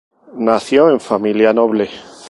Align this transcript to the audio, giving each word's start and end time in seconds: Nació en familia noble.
Nació 0.39 0.89
en 0.89 0.99
familia 0.99 1.53
noble. 1.53 1.91